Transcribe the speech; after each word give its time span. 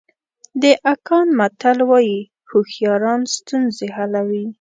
د 0.61 0.63
اکان 0.93 1.27
متل 1.39 1.77
وایي 1.89 2.19
هوښیاران 2.49 3.21
ستونزې 3.35 3.87
حلوي. 3.95 4.43